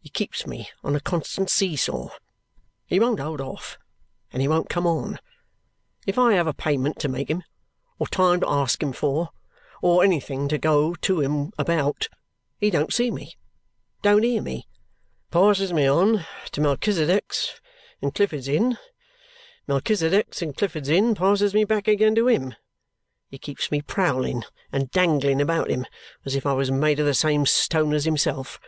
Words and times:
He 0.00 0.08
keeps 0.08 0.46
me 0.46 0.70
on 0.82 0.96
a 0.96 0.98
constant 0.98 1.50
see 1.50 1.76
saw. 1.76 2.08
He 2.86 2.98
won't 2.98 3.20
hold 3.20 3.38
off, 3.42 3.76
and 4.32 4.40
he 4.40 4.48
won't 4.48 4.70
come 4.70 4.86
on. 4.86 5.18
If 6.06 6.16
I 6.18 6.32
have 6.32 6.46
a 6.46 6.54
payment 6.54 6.98
to 7.00 7.08
make 7.10 7.28
him, 7.28 7.44
or 7.98 8.06
time 8.06 8.40
to 8.40 8.48
ask 8.48 8.82
him 8.82 8.94
for, 8.94 9.28
or 9.82 10.02
anything 10.02 10.48
to 10.48 10.56
go 10.56 10.94
to 10.94 11.20
him 11.20 11.52
about, 11.58 12.08
he 12.58 12.70
don't 12.70 12.94
see 12.94 13.10
me, 13.10 13.36
don't 14.00 14.22
hear 14.22 14.40
me 14.40 14.66
passes 15.30 15.70
me 15.70 15.84
on 15.86 16.24
to 16.52 16.62
Melchisedech's 16.62 17.60
in 18.00 18.10
Clifford's 18.12 18.48
Inn, 18.48 18.78
Melchisedech's 19.66 20.40
in 20.40 20.54
Clifford's 20.54 20.88
Inn 20.88 21.14
passes 21.14 21.52
me 21.52 21.66
back 21.66 21.86
again 21.86 22.14
to 22.14 22.26
him 22.28 22.54
he 23.28 23.36
keeps 23.36 23.70
me 23.70 23.82
prowling 23.82 24.44
and 24.72 24.90
dangling 24.92 25.42
about 25.42 25.68
him 25.68 25.84
as 26.24 26.34
if 26.34 26.46
I 26.46 26.54
was 26.54 26.70
made 26.70 26.98
of 27.00 27.04
the 27.04 27.12
same 27.12 27.44
stone 27.44 27.92
as 27.92 28.06
himself. 28.06 28.58